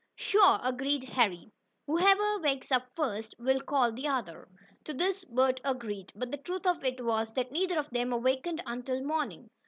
"Sure," 0.15 0.59
agreed 0.63 1.03
Harry. 1.03 1.51
"Whoever 1.85 2.39
wakes 2.39 2.71
up 2.71 2.87
first, 2.95 3.35
will 3.37 3.61
call 3.61 3.91
the 3.91 4.07
other." 4.07 4.47
To 4.85 4.95
this 4.95 5.23
Bert 5.25 5.61
agreed, 5.63 6.11
but 6.15 6.31
the 6.31 6.37
truth 6.37 6.65
of 6.65 6.83
it 6.83 7.05
was 7.05 7.31
that 7.33 7.51
neither 7.51 7.77
of 7.77 7.91
them 7.91 8.11
awakened 8.11 8.63
until 8.65 9.03
morning. 9.03 9.47